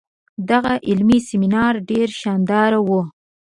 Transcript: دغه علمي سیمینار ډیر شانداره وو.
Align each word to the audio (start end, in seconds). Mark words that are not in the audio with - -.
دغه 0.49 0.73
علمي 0.89 1.19
سیمینار 1.27 1.73
ډیر 1.89 2.07
شانداره 2.21 2.79
وو. 2.87 3.01